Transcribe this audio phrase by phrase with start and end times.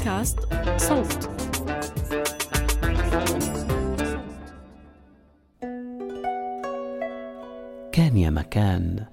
[0.00, 0.38] بودكاست
[0.76, 1.30] صوت.
[7.92, 9.04] كان يا مكان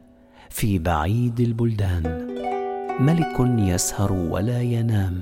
[0.50, 2.28] في بعيد البلدان.
[3.00, 5.22] ملك يسهر ولا ينام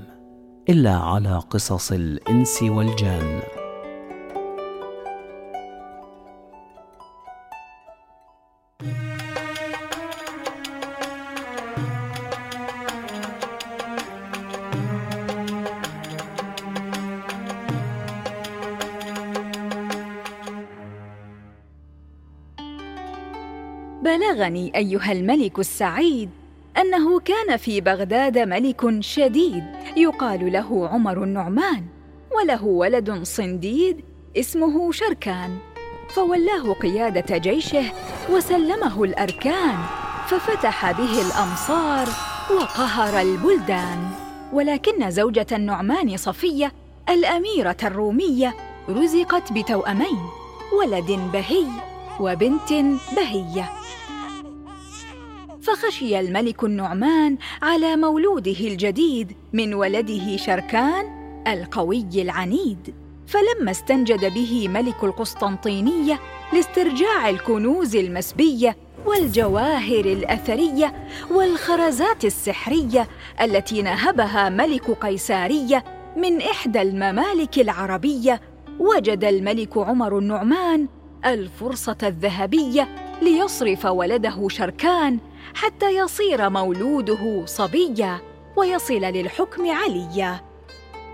[0.70, 3.42] إلا على قصص الإنس والجان.
[24.16, 26.30] بلغني أيها الملك السعيد
[26.78, 29.64] أنه كان في بغداد ملك شديد
[29.98, 31.86] يقال له عمر النعمان
[32.38, 34.04] وله ولد صنديد
[34.38, 35.58] اسمه شركان.
[36.10, 37.84] فولاه قيادة جيشه
[38.30, 39.78] وسلمه الأركان
[40.28, 42.08] ففتح به الأمصار
[42.52, 44.10] وقهر البلدان.
[44.54, 46.72] ولكن زوجة النعمان صفية
[47.10, 48.56] الأميرة الرومية
[48.90, 50.20] رزقت بتوأمين
[50.80, 51.66] ولد بهي
[52.20, 52.74] وبنت
[53.16, 53.70] بهية.
[55.66, 61.06] فخشي الملك النعمان على مولوده الجديد من ولده شركان
[61.48, 62.94] القوي العنيد.
[63.28, 66.20] فلما استنجد به ملك القسطنطينية
[66.54, 73.08] لاسترجاع الكنوز المسبية والجواهر الأثرية والخرزات السحرية
[73.42, 75.84] التي نهبها ملك قيسارية
[76.18, 78.42] من إحدى الممالك العربية
[78.80, 80.88] وجد الملك عمر النعمان
[81.26, 82.88] الفرصة الذهبية
[83.22, 85.20] ليصرف ولده شركان
[85.54, 88.20] حتى يصير مولوده صبيا
[88.56, 90.42] ويصل للحكم عليا.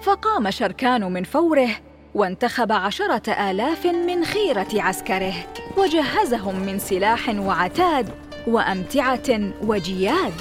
[0.02, 1.70] فقام شركان من فوره
[2.16, 5.34] وانتخب عشرة آلاف من خيرة عسكره
[5.78, 8.10] وجهزهم من سلاح وعتاد
[8.48, 10.34] وأمتعة وجياد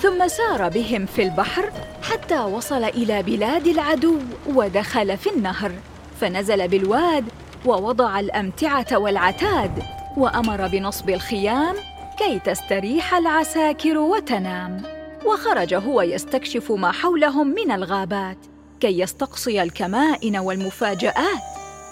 [0.00, 1.70] ثم سار بهم في البحر
[2.02, 5.72] حتى وصل إلى بلاد العدو ودخل في النهر.
[6.20, 7.24] فنزل بالواد
[7.66, 9.82] ووضع الأمتعة والعتاد
[10.16, 11.74] وأمر بنصب الخيام
[12.18, 14.82] كي تستريح العساكر وتنام.
[15.26, 18.38] وخرج هو يستكشف ما حولهم من الغابات.
[18.80, 21.42] كي يستقصي الكمائن والمفاجآت.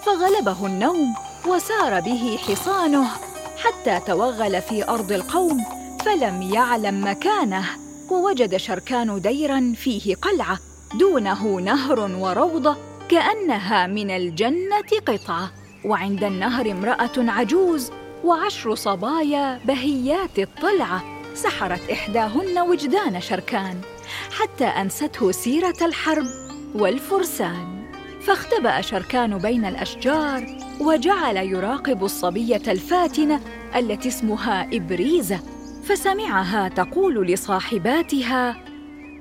[0.05, 1.15] فغلبه النوم
[1.47, 3.07] وسار به حصانه
[3.57, 5.65] حتى توغل في أرض القوم
[6.05, 7.65] فلم يعلم مكانه.
[8.11, 10.59] ووجد شركان ديرا فيه قلعة
[10.99, 12.77] دونه نهر وروضة
[13.09, 15.51] كأنها من الجنة قطعة.
[15.85, 17.91] وعند النهر امرأة عجوز
[18.27, 23.81] وعشر صبايا بهيات الطلعة سحرت إحداهن وجدان شركان
[24.31, 26.25] حتى أنسته سيرة الحرب
[26.75, 27.91] والفرسان.
[28.21, 33.41] فاختبأ شركان بين الأشجار وجعل يراقب الصبية الفاتنة
[33.75, 35.39] التي اسمها إبريزة
[35.83, 38.63] فسمعها تقول لصاحباتها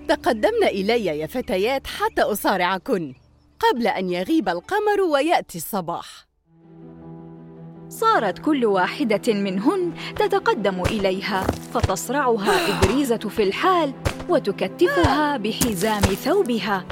[0.08, 3.14] تقدمن إلي يا فتيات حتى أصارعكن
[3.60, 6.25] قبل أن يغيب القمر ويأتي الصباح.
[8.00, 13.92] صارت كل واحدة منهن تتقدم إليها فتصرعها إبريزة في الحال
[14.28, 16.84] وتكتفها بحزام ثوبها.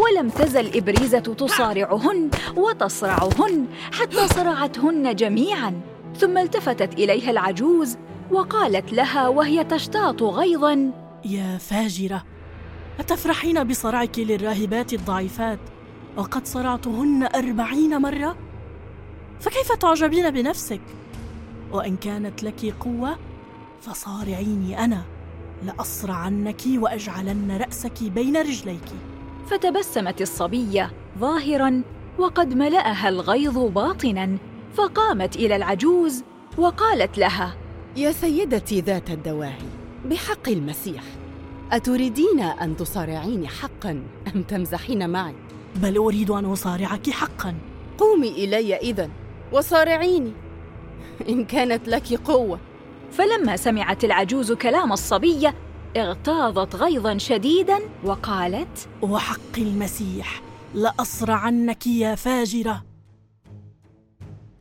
[0.00, 5.80] ولم تزل إبريزة تصارعهن وتصرعهن حتى صرعتهن جميعا
[6.16, 7.96] ثم التفتت إليها العجوز
[8.30, 10.90] وقالت لها وهي تشتاط غيظا
[11.24, 12.24] يا فاجرة
[13.00, 15.58] أتفرحين بصرعك للراهبات الضعيفات؟
[16.16, 18.45] وقد صرعتهن أربعين مرة؟
[19.40, 20.80] فكيف تعجبين بنفسك؟
[21.72, 23.18] وإن كانت لك قوة
[23.80, 25.02] فصارعيني أنا.
[25.64, 28.88] لأصرعنك وأجعلن رأسك بين رجليك.
[29.50, 31.82] فتبسمت الصبية ظاهرا
[32.18, 34.36] وقد ملأها الغيظ باطنا
[34.74, 36.24] فقامت إلى العجوز
[36.58, 37.56] وقالت لها
[37.96, 39.68] يا سيدتي ذات الدواهي
[40.04, 41.02] بحق المسيح.
[41.72, 44.02] أتريدين أن تصارعيني حقا
[44.34, 45.34] أم تمزحين معي؟
[45.76, 47.54] بل أريد أن أصارعك حقا.
[47.98, 49.10] قومي إلي اذا
[49.52, 50.32] وصارعيني.
[51.28, 52.60] إن كانت لك قوة.
[53.12, 55.54] فلما سمعت العجوز كلام الصبيه
[55.96, 60.42] اغتاظت غيظا شديدا وقالت وحق المسيح
[60.74, 62.84] لأصرعنك يا فاجرة.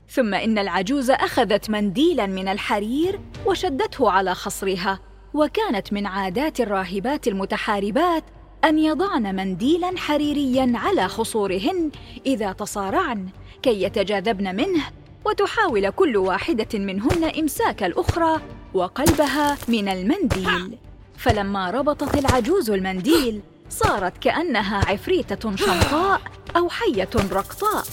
[0.09, 4.99] ثم إن العجوز أخذت منديلا من الحرير وشدته على خصرها
[5.33, 8.23] وكانت من عادات الراهبات المتحاربات
[8.65, 11.91] أن يضعن منديلا حريريا على خصورهن
[12.25, 13.27] إذا تصارعن
[13.61, 14.83] كي يتجاذبن منه
[15.25, 18.41] وتحاول كل واحدة منهن إمساك الأخرى
[18.73, 20.77] وقلبها من المنديل.
[21.17, 26.21] فلما ربطت العجوز المنديل صارت كأنها عفريتة شمطاء
[26.55, 27.83] أو حية رقطاء.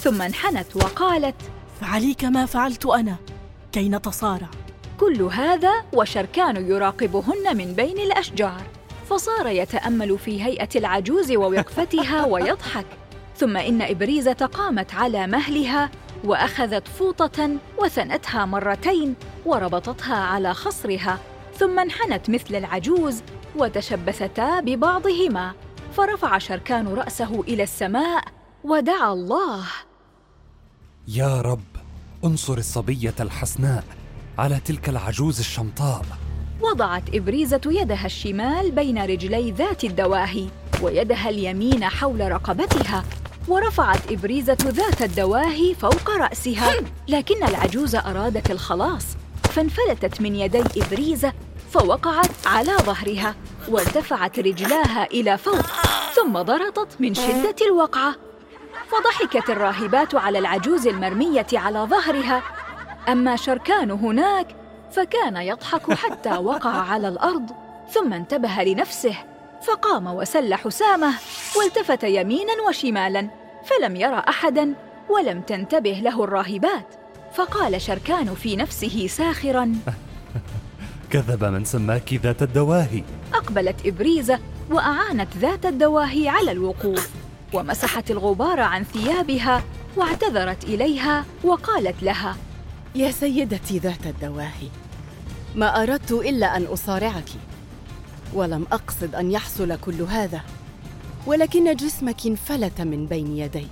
[0.00, 1.36] ثم انحنت وقالت
[1.80, 3.16] فعلي كما فعلت أنا
[3.72, 4.48] كي نتصارع.
[5.00, 8.79] كل هذا وشركان يراقبهن من بين الأشجار.
[9.10, 12.86] فصار يتأمل في هيئة العجوز ووقفتها ويضحك.
[13.36, 15.90] ثم إن ابريزه قامت على مهلها
[16.24, 19.14] وأخذت فوطة وثنتها مرتين
[19.46, 21.18] وربطتها على خصرها
[21.58, 23.22] ثم انحنت مثل العجوز
[23.56, 25.52] وتشبثتا ببعضهما.
[25.96, 28.24] فرفع شركان رأسه إلى السماء
[28.64, 29.64] ودعا الله.
[31.08, 31.76] يا رب
[32.24, 33.84] انصر الصبية الحسناء
[34.38, 36.19] على تلك العجوز الشمطاء.
[36.62, 40.46] وضعت إبريزة يدها الشمال بين رجلي ذات الدواهي
[40.82, 43.04] ويدها اليمين حول رقبتها
[43.48, 46.72] ورفعت إبريزة ذات الدواهي فوق رأسها.
[47.08, 49.06] لكن العجوز أرادت الخلاص
[49.42, 51.32] فانفلتت من يدي إبريزة
[51.72, 53.34] فوقعت على ظهرها
[53.68, 55.66] وارتفعت رجلاها إلى فوق
[56.14, 58.14] ثم ضرطت من شدة الوقعة.
[58.90, 62.42] فضحكت الراهبات على العجوز المرمية على ظهرها.
[63.08, 64.59] أما شركان هناك
[64.92, 67.50] فكان يضحك حتى وقع على الأرض
[67.90, 69.14] ثم انتبه لنفسه
[69.62, 71.14] فقام وسل حسامة
[71.56, 73.28] والتفت يمينا وشمالا
[73.64, 74.74] فلم يرى احدا
[75.08, 76.86] ولم تنتبه له الراهبات
[77.34, 79.72] فقال شركان في نفسه ساخرا
[81.12, 83.02] كذب من سماك ذات الدواهي.
[83.34, 84.38] أقبلت ابريزه
[84.70, 87.10] وأعانت ذات الدواهي على الوقوف
[87.52, 89.62] ومسحت الغبار عن ثيابها
[89.96, 92.36] واعتذرت إليها وقالت لها
[92.94, 94.68] يا سيدتي ذات الدواهي
[95.54, 97.28] ما أردت إلا أن أصارعك.
[98.34, 100.40] ولم أقصد أن يحصل كل هذا
[101.26, 103.66] ولكن جسمك انفلت من بين يدي.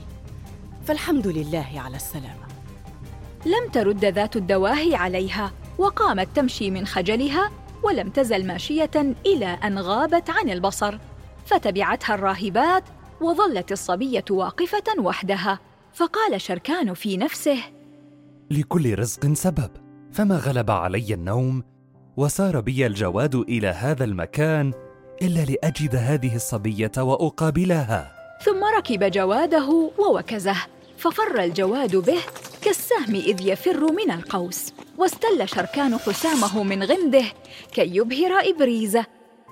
[0.86, 2.48] فالحمد لله على السلامة.
[3.46, 7.50] لم ترد ذات الدواهي عليها وقامت تمشي من خجلها
[7.82, 10.98] ولم تزل ماشية إلى أن غابت عن البصر.
[11.46, 12.84] فتبعتها الراهبات
[13.20, 15.58] وظلت الصبية واقفة وحدها.
[15.94, 17.77] فقال شركان في نفسه
[18.50, 19.70] لكل رزق سبب.
[20.12, 21.62] فما غلب علي النوم
[22.16, 24.72] وسار بي الجواد إلى هذا المكان
[25.22, 28.18] إلا لأجد هذه الصبية وأقابلها.
[28.44, 30.56] ثم ركب جواده ووكزه
[30.98, 32.20] ففر الجواد به
[32.62, 37.24] كالسهم إذ يفر من القوس واستل شركان حسامه من غمده
[37.72, 39.06] كي يبهر ابريزه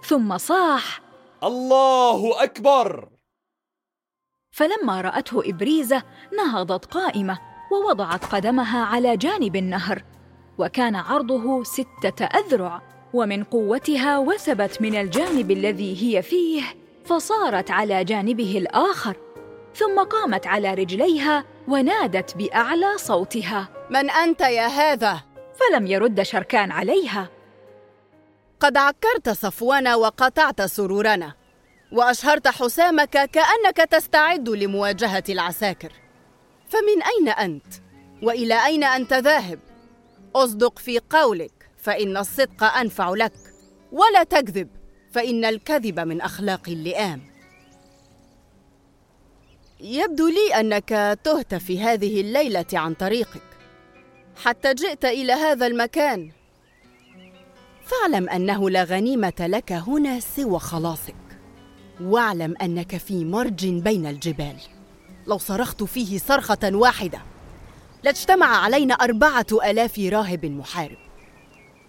[0.04, 1.00] ثم صاح
[1.44, 3.08] الله أكبر!
[4.50, 6.02] فلما رأته ابريزه
[6.36, 7.38] نهضت قائمة
[7.72, 10.02] ووضعت قدمها على جانب النهر
[10.58, 12.82] وكان عرضه ستة أذرع
[13.14, 16.62] ومن قوتها وثبت من الجانب الذي هي فيه
[17.04, 19.16] فصارت على جانبه الآخر
[19.74, 23.68] ثم قامت على رجليها ونادت بأعلى صوتها.
[23.90, 25.20] من أنت يا هذا؟
[25.54, 27.28] فلم يرد شركان عليها.
[28.60, 31.34] قد عكرت صفونا وقطعت سرورنا
[31.92, 35.92] وأشهرت حسامك كأنك تستعد لمواجهة العساكر.
[36.68, 37.66] فمن أين أنت؟
[38.22, 39.58] وإلى أين أنت ذاهب؟
[40.34, 43.32] أصدق في قولك فإن الصدق أنفع لك
[43.92, 44.68] ولا تكذب
[45.12, 47.22] فإن الكذب من أخلاق اللئام.
[49.80, 53.42] يبدو لي أنك تهت في هذه الليلة عن طريقك
[54.36, 56.30] حتى جئت إلى هذا المكان.
[57.82, 61.16] فاعلم أنه لا غنيمة لك هنا سوى خلاصك
[62.00, 64.75] واعلم أنك في مرج بين الجبال.
[65.26, 67.18] لو صرخت فيه صرخة واحدة.
[68.02, 70.96] لاجتمع علينا أربعة آلاف راهب محارب.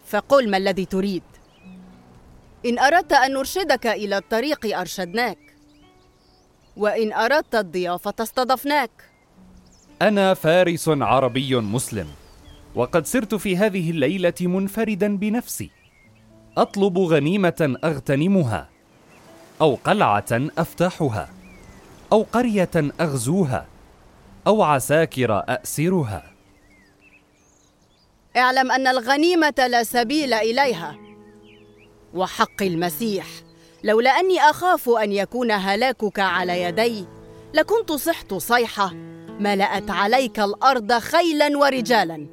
[0.07, 1.23] فقل ما الذي تريد.
[2.65, 5.37] إن أردت أن نرشدك إلى الطريق أرشدناك.
[6.77, 8.91] وإن أردت الضيافة استضفناك.
[10.01, 12.07] أنا فارس عربي مسلم
[12.75, 15.69] وقد سرت في هذه الليلة منفردا بنفسي.
[16.57, 18.69] أطلب غنيمة أغتنمها
[19.61, 20.25] أو قلعة
[20.57, 21.29] أفتحها.
[22.11, 22.69] أو قرية
[23.01, 23.67] أغزوها
[24.47, 26.31] أو عساكر اسرها
[28.37, 30.97] اعلم أن الغنيمة لا سبيل إليها.
[32.13, 33.25] وحق المسيح
[33.83, 37.05] لولا أني أخاف أن يكون هلاكك على يدي
[37.53, 38.93] لكنت صحت صيحة
[39.39, 42.27] ملأت عليك الأرض خيلا ورجالا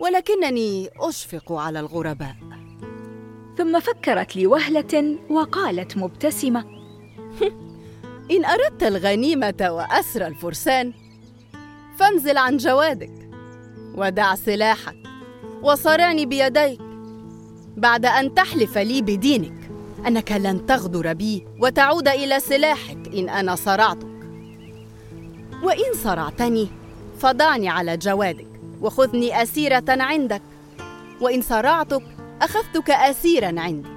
[0.00, 2.36] ولكنني أشفق على الغرباء.
[3.58, 6.79] ثم فكرت لوهلة وقالت مبتسمة
[8.30, 10.92] إن أردت الغنيمة واسر الفرسان
[11.98, 13.30] فانزل عن جوادك
[13.94, 14.96] ودع سلاحك
[15.62, 16.80] وصارعني بيديك
[17.76, 19.60] بعد أن تحلف لي بدينك.
[20.06, 24.08] أنك لن تغدر بي وتعود إلى سلاحك إن أنا صرعتك.
[25.62, 26.68] وإن صرعتني
[27.18, 28.46] فضعني على جوادك
[28.80, 30.42] وخذني أسيرة عندك.
[31.20, 32.02] وإن صرعتك
[32.42, 33.90] أخذتك اسيرا عندي.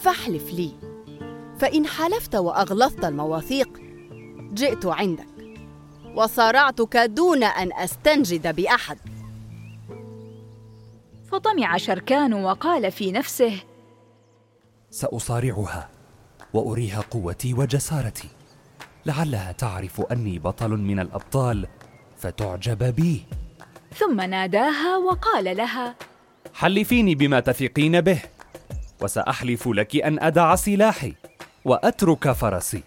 [0.00, 0.70] فاحلف لي
[1.60, 3.68] فإن حلفت وأغلظت المواثيق
[4.52, 5.26] جئت عندك
[6.14, 8.98] وصارعتك دون أن أستنجد بأحد.
[11.30, 13.52] فطمع شركان وقال في نفسه
[14.90, 15.88] سأصارعها
[16.54, 18.28] وأريها قوتي وجسارتي.
[19.06, 21.66] لعلها تعرف أني بطل من الأبطال
[22.16, 23.26] فتعجب بي.
[23.94, 25.94] ثم ناداها وقال لها
[26.54, 28.22] حلفيني بما تثقين به
[29.02, 31.19] وسأحلف لك أن أدع سلاحي.
[31.64, 32.82] وأترك فرسي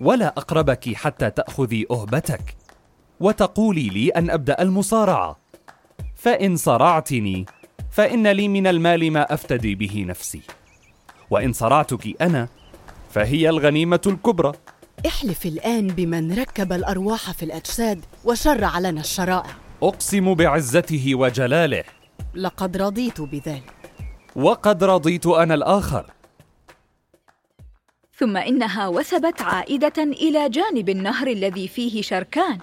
[0.00, 2.56] ولا أقربك حتى تأخذي أهبتك
[3.20, 5.38] وتقولي لي أن أبدأ المصارعة.
[6.16, 7.46] فإن صرعتني
[7.90, 10.40] فإن لي من المال ما أفتدي به نفسي.
[11.30, 12.48] وإن صرعتك أنا
[13.10, 14.52] فهي الغنيمة الكبرى.
[15.06, 19.50] احلف الآن بمن ركب الأرواح في الأجساد وشرع لنا الشرائع.
[19.82, 21.84] أقسم بعزته وجلاله.
[22.34, 23.72] لقد رضيت بذلك.
[24.36, 26.06] وقد رضيت أنا الآخر.
[28.18, 32.58] ثم إنها وثبت عائدة إلى جانب النهر الذي فيه شركان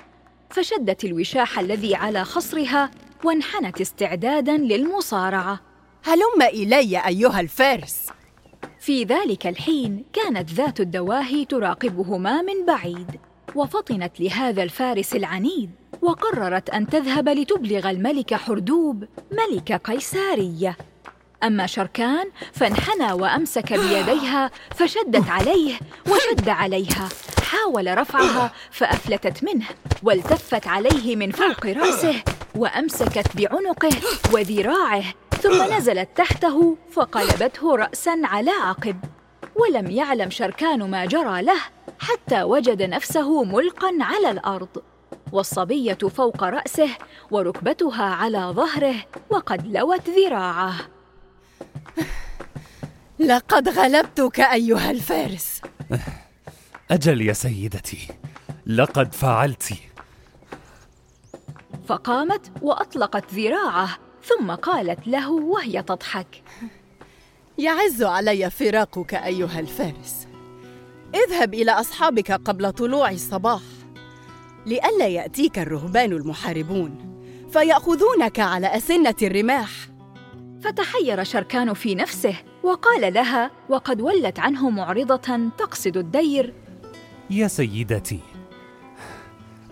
[0.49, 2.91] فشدت الوشاح الذي على خصرها
[3.23, 5.59] وانحنت استعدادا للمصارعة.
[6.03, 8.07] هلم إلي أيها الفارس.
[8.79, 13.19] في ذلك الحين كانت ذات الدواهي تراقبهما من بعيد
[13.55, 15.69] وفطنت لهذا الفارس العنيد
[16.01, 20.77] وقررت أن تذهب لتبلغ الملك حردوب ملك قيسارية.
[21.43, 27.09] أما شركان فانحنى وأمسك بيديها فشدت عليه وشد عليها.
[27.43, 29.65] حاول رفعها فأفلتت منه
[30.03, 32.23] والتفت عليه من فوق رأسه
[32.55, 33.89] وأمسكت بعنقه
[34.33, 35.03] وذراعه
[35.41, 38.97] ثم نزلت تحته فقلبته راسا على عقب.
[39.55, 41.61] ولم يعلم شركان ما جرى له
[41.99, 44.69] حتى وجد نفسه ملقا على الأرض.
[45.31, 46.89] والصبية فوق رأسه
[47.31, 48.95] وركبتها على ظهره
[49.29, 50.75] وقد لوت ذراعه.
[53.19, 55.61] لقد غلبتك أيها الفارس.
[56.91, 58.07] أجل يا سيدتي
[58.65, 59.73] لقد فعلت.
[61.87, 66.43] فقامت وأطلقت ذراعه ثم قالت له وهي تضحك.
[67.57, 70.27] يعز علي فراقك أيها الفارس.
[71.15, 73.61] اذهب إلى أصحابك قبل طلوع الصباح
[74.65, 77.15] لئلا يأتيك الرهبان المحاربون
[77.51, 79.69] فيأخذونك على أسنة الرماح.
[80.61, 86.53] فتحير شركان في نفسه وقال لها وقد ولت عنه معرضة تقصد الدير.
[87.29, 88.19] يا سيدتي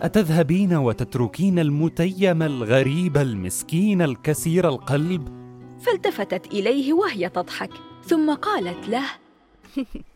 [0.00, 5.44] أتذهبين وتتركين المتيم الغريب المسكين الكسير القلب؟
[5.80, 7.70] فالتفتت إليه وهي تضحك
[8.06, 9.04] ثم قالت له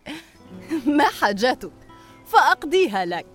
[0.97, 1.73] ما حاجتك
[2.27, 3.27] فأقضيها لك.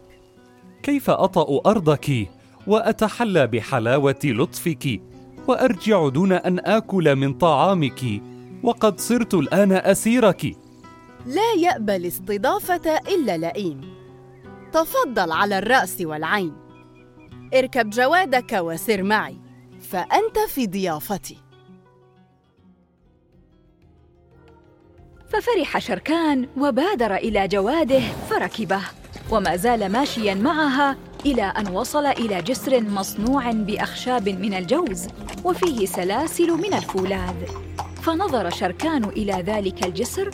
[0.83, 2.29] كيف أطأ أرضك
[2.67, 5.01] وأتحلى بحلاوة لطفك؟
[5.47, 8.21] وأرجع دون أن آكل من طعامك
[8.63, 10.55] وقد صرت الآن أسيرك.
[11.25, 13.81] لا يأبى الاستضافة إلا لئيم.
[14.73, 16.53] تفضل على الرأس والعين.
[17.53, 19.37] اركب جوادك وسر معي
[19.89, 21.37] فأنت في ضيافتي.
[25.29, 28.81] ففرح شركان وبادر إلى جواده فركبه
[29.31, 35.07] وما زال ماشيا معها إلى أن وصل إلى جسر مصنوع بأخشاب من الجوز
[35.43, 37.35] وفيه سلاسل من الفولاذ.
[38.01, 40.29] فنظر شركان إلى ذلك الجسر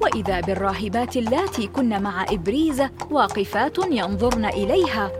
[0.00, 5.10] وإذا بالراهبات اللاتي كن مع ابريزه واقفات ينظرن إليها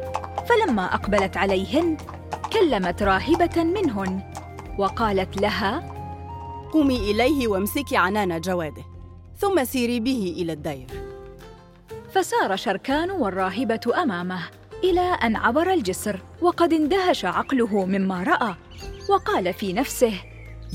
[0.48, 1.96] فلما أقبلت عليهن
[2.52, 4.32] كلمت راهبة منهن
[4.78, 5.92] وقالت لها
[6.72, 8.84] قومي إليه وامسكي عنان جواده
[9.36, 10.86] ثم سيري به إلى الدير.
[12.12, 14.59] فسار شركان والراهبة أمامه.
[14.84, 18.54] إلى أن عبر الجسر وقد اندهش عقله مما رأى
[19.10, 20.12] وقال في نفسه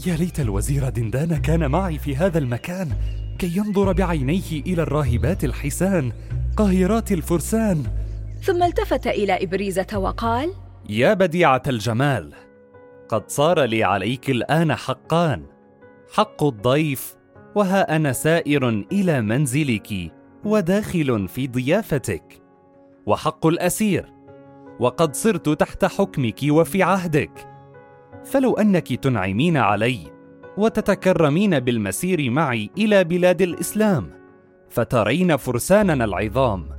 [0.07, 2.89] يا ليت الوزير دندان كان معي في هذا المكان
[3.39, 6.11] كي ينظر بعينيه إلى الراهبات الحسان
[6.57, 7.83] قاهرات الفرسان.
[8.41, 10.53] ثم التفت إلى إبريزة وقال
[10.89, 12.33] يا بديعة الجمال
[13.09, 15.45] قد صار لي عليك الآن حقان.
[16.13, 17.15] حق الضيف
[17.55, 20.11] وها أنا سائر إلى منزلك
[20.45, 22.44] وداخل في ضيافتك.
[23.05, 24.13] وحق الأسير.
[24.79, 27.47] وقد صرت تحت حكمك وفي عهدك.
[28.25, 29.99] فلو أنك تنعمين علي
[30.57, 34.11] وتتكرمين بالمسير معي إلى بلاد الإسلام
[34.69, 36.69] فترين فرساننا العظام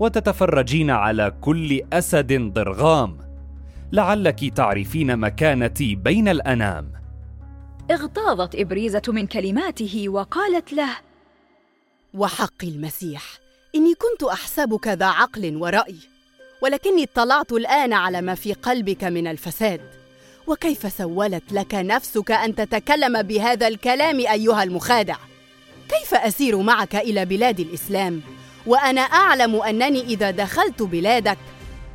[0.00, 3.18] وتتفرجين على كل أسد ضرغام.
[3.92, 6.92] لعلك تعرفين مكانتي بين الأنام.
[7.90, 10.96] اغتاظت إبريزة من كلماته وقالت له
[12.14, 13.22] وحق المسيح.
[13.74, 15.96] إني كنت أحسبك ذا عقل ورأي
[16.62, 19.80] ولكني اطلعت الآن على ما في قلبك من الفساد.
[20.46, 25.16] وكيف سولت لك نفسك أن تتكلم بهذا الكلام أيها المخادع؟
[25.88, 28.20] كيف أسير معك إلى بلاد الإسلام؟
[28.66, 31.38] وأنا أعلم أنني إذا دخلت بلادك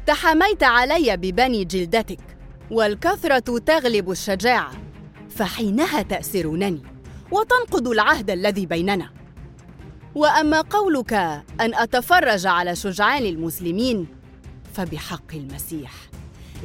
[0.08, 2.20] تحاميت علي ببني جلدتك
[2.72, 4.72] والكثرة تغلب الشجاعة
[5.30, 6.82] فحينها تأسرونني
[7.32, 9.25] وتنقض العهد الذي بيننا.
[10.16, 11.14] وأما قولك
[11.62, 14.08] أن أتفرج على شجعان المسلمين
[14.74, 15.92] فبحق المسيح.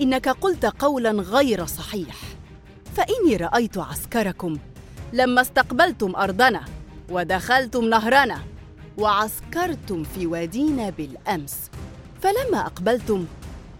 [0.00, 2.16] إنك قلت قولا غير صحيح.
[2.96, 4.58] فإني رأيت عسكركم
[5.12, 6.64] لما استقبلتم أرضنا
[7.10, 8.38] ودخلتم نهرنا
[8.98, 11.70] وعسكرتم في وادينا بالأمس.
[12.22, 13.26] فلما أقبلتم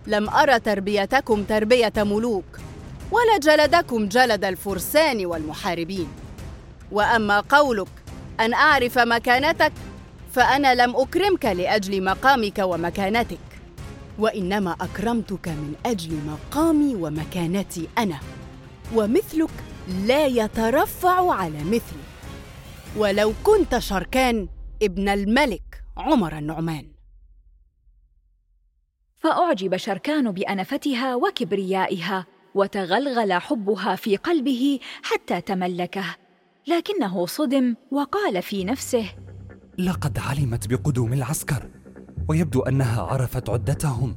[0.07, 2.59] لم أرى تربيتكم تربية ملوك
[3.13, 6.09] ولا جلدكم جلد الفرسان والمحاربين.
[6.93, 7.89] وأما قولك
[8.41, 9.73] أن أعرف مكانتك
[10.33, 13.39] فأنا لم أكرمك لأجل مقامك ومكانتك
[14.19, 18.21] وإنما أكرمتك من أجل مقامي ومكانتي أنا
[18.95, 19.51] ومثلك
[20.07, 22.03] لا يترفع على مثلي.
[22.97, 24.49] ولو كنت شركان
[24.83, 26.93] ابن الملك عمر النعمان.
[29.17, 36.05] فأعجب شركان بأنفتها وكبريائها وتغلغل حبها في قلبه حتى تملكه.
[36.67, 39.05] لكنه صدم وقال في نفسه
[39.79, 41.71] لقد علمت بقدوم العسكر
[42.29, 44.17] ويبدو أنها عرفت عدتهم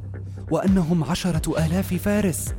[0.51, 2.55] وأنهم عشرة آلاف فارس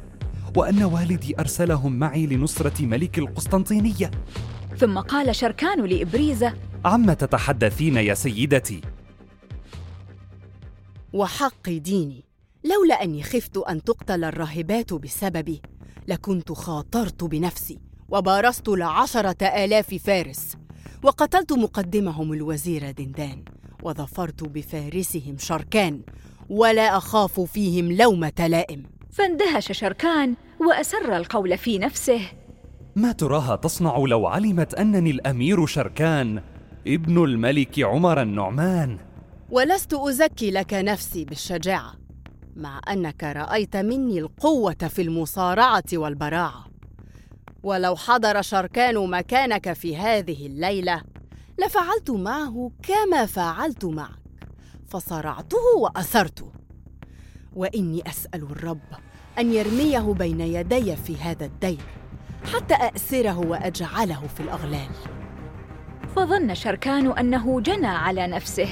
[0.57, 4.11] وأن والدي أرسلهم معي لنصرة ملك القسطنطينية.
[4.77, 8.81] ثم قال شركان لإبريزة عم تتحدثين يا سيدتي؟
[11.13, 12.25] وحق ديني
[12.65, 15.63] لولا أني خفت أن تقتل الراهبات بسببي
[16.09, 17.84] لكنت خاطرت بنفسي.
[18.09, 20.57] وبارزت لعشرة آلاف فارس
[21.03, 23.45] وقتلت مقدمهم الوزير دندان
[23.83, 26.01] وظفرت بفارسهم شركان
[26.51, 28.83] ولا أخاف فيهم لومة لائم.
[29.11, 30.35] فاندهش شركان
[30.69, 32.21] وأسر القول في نفسه.
[32.97, 36.43] ما تراها تصنع لو علمت أنني الأمير شركان
[36.87, 38.99] ابن الملك عمر النعمان.
[39.51, 41.95] ولست أزكي لك نفسي بالشجاعة
[42.57, 46.74] مع أنك رأيت مني القوة في المصارعة والبراعة.
[47.65, 51.03] ولو حضر شركان مكانك في هذه الليلة
[51.59, 54.49] لفعلت معه كما فعلت معك
[54.89, 56.53] فصرعته واسرته
[57.53, 58.81] وإني أسأل الرب
[59.39, 61.81] أن يرميه بين يدي في هذا الدير
[62.55, 64.91] حتى اسره وأجعله في الأغلال.
[66.17, 68.69] فظن شركان أنه جنى على نفسه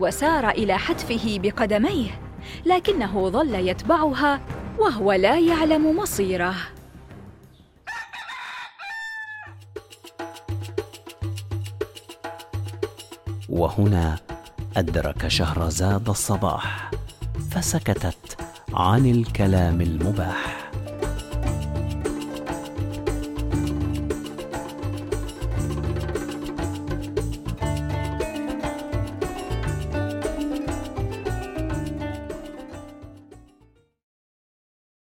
[0.00, 2.20] وسار إلى حتفه بقدميه
[2.66, 4.40] لكنه ظل يتبعها
[4.78, 6.54] وهو لا يعلم مصيره.
[13.58, 14.18] وهنا
[14.76, 16.90] أدرك شهرزاد الصباح
[17.50, 18.36] فسكتت
[18.74, 20.47] عن الكلام المباح.